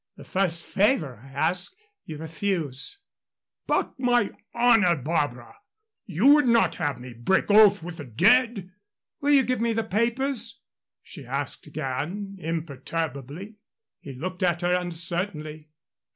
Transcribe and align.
The 0.15 0.23
first 0.23 0.63
favor 0.63 1.19
I 1.23 1.27
ask, 1.29 1.77
you 2.05 2.17
refuse." 2.17 3.01
"But 3.67 3.99
my 3.99 4.31
honor, 4.51 4.95
Barbara. 4.95 5.53
You 6.07 6.25
would 6.33 6.47
not 6.47 6.73
have 6.77 6.99
me 6.99 7.13
break 7.13 7.51
oath 7.51 7.83
with 7.83 7.97
the 7.97 8.05
dead?" 8.05 8.71
"Will 9.19 9.29
you 9.29 9.43
give 9.43 9.61
me 9.61 9.73
the 9.73 9.83
papers?" 9.83 10.61
she 11.03 11.23
asked 11.23 11.67
again, 11.67 12.35
imperturbably. 12.39 13.57
He 13.99 14.13
looked 14.15 14.41
at 14.41 14.61
her 14.63 14.73
uncertainly. 14.73 15.69